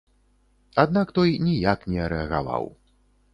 Аднак 0.83 1.11
той 1.17 1.29
ніяк 1.49 1.85
не 1.93 2.09
рэагаваў. 2.15 2.65